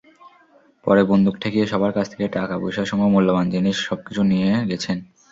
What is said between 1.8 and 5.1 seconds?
কাছ থেকে টাকাপয়সাসহ মূল্যবান সবকিছু নিয়ে গেছেন।